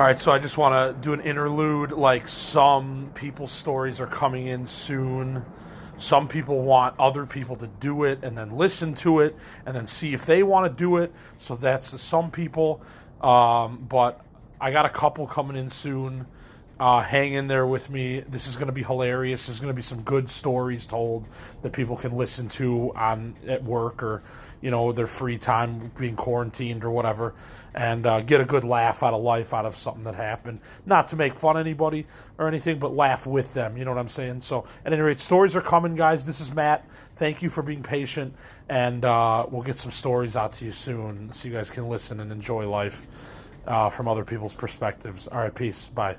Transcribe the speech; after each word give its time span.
All 0.00 0.06
right, 0.06 0.18
so 0.18 0.32
I 0.32 0.38
just 0.38 0.56
want 0.56 0.72
to 0.96 1.02
do 1.02 1.12
an 1.12 1.20
interlude. 1.20 1.92
Like 1.92 2.26
some 2.26 3.10
people's 3.14 3.52
stories 3.52 4.00
are 4.00 4.06
coming 4.06 4.46
in 4.46 4.64
soon. 4.64 5.44
Some 5.98 6.26
people 6.26 6.62
want 6.62 6.94
other 6.98 7.26
people 7.26 7.54
to 7.56 7.66
do 7.66 8.04
it 8.04 8.20
and 8.24 8.34
then 8.34 8.50
listen 8.50 8.94
to 8.94 9.20
it 9.20 9.36
and 9.66 9.76
then 9.76 9.86
see 9.86 10.14
if 10.14 10.24
they 10.24 10.42
want 10.42 10.72
to 10.72 10.74
do 10.74 10.96
it. 10.96 11.12
So 11.36 11.54
that's 11.54 12.00
some 12.00 12.30
people. 12.30 12.80
Um, 13.20 13.84
but 13.90 14.24
I 14.58 14.70
got 14.70 14.86
a 14.86 14.88
couple 14.88 15.26
coming 15.26 15.58
in 15.58 15.68
soon. 15.68 16.26
Uh, 16.80 17.02
hang 17.02 17.34
in 17.34 17.46
there 17.46 17.66
with 17.66 17.90
me. 17.90 18.20
This 18.20 18.46
is 18.48 18.56
going 18.56 18.68
to 18.68 18.72
be 18.72 18.82
hilarious. 18.82 19.46
There's 19.46 19.60
going 19.60 19.70
to 19.70 19.76
be 19.76 19.82
some 19.82 20.00
good 20.00 20.30
stories 20.30 20.86
told 20.86 21.28
that 21.60 21.74
people 21.74 21.94
can 21.94 22.16
listen 22.16 22.48
to 22.48 22.94
on 22.96 23.34
at 23.46 23.62
work 23.62 24.02
or 24.02 24.22
you 24.62 24.70
know 24.70 24.90
their 24.90 25.06
free 25.06 25.36
time 25.36 25.92
being 25.98 26.16
quarantined 26.16 26.82
or 26.82 26.90
whatever, 26.90 27.34
and 27.74 28.06
uh, 28.06 28.22
get 28.22 28.40
a 28.40 28.46
good 28.46 28.64
laugh 28.64 29.02
out 29.02 29.12
of 29.12 29.20
life 29.20 29.52
out 29.52 29.66
of 29.66 29.76
something 29.76 30.04
that 30.04 30.14
happened. 30.14 30.60
Not 30.86 31.08
to 31.08 31.16
make 31.16 31.34
fun 31.34 31.58
of 31.58 31.60
anybody 31.60 32.06
or 32.38 32.48
anything, 32.48 32.78
but 32.78 32.94
laugh 32.94 33.26
with 33.26 33.52
them. 33.52 33.76
You 33.76 33.84
know 33.84 33.90
what 33.90 34.00
I'm 34.00 34.08
saying? 34.08 34.40
So 34.40 34.64
at 34.82 34.94
any 34.94 35.02
rate, 35.02 35.18
stories 35.18 35.56
are 35.56 35.60
coming, 35.60 35.96
guys. 35.96 36.24
This 36.24 36.40
is 36.40 36.50
Matt. 36.50 36.88
Thank 37.12 37.42
you 37.42 37.50
for 37.50 37.62
being 37.62 37.82
patient, 37.82 38.34
and 38.70 39.04
uh, 39.04 39.44
we'll 39.50 39.64
get 39.64 39.76
some 39.76 39.90
stories 39.90 40.34
out 40.34 40.54
to 40.54 40.64
you 40.64 40.70
soon 40.70 41.30
so 41.30 41.46
you 41.46 41.52
guys 41.52 41.68
can 41.68 41.90
listen 41.90 42.20
and 42.20 42.32
enjoy 42.32 42.66
life 42.66 43.06
uh, 43.66 43.90
from 43.90 44.08
other 44.08 44.24
people's 44.24 44.54
perspectives. 44.54 45.26
All 45.26 45.40
right, 45.40 45.54
peace. 45.54 45.90
Bye. 45.90 46.16